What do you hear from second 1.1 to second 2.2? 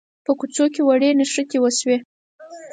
نښتې وشوې.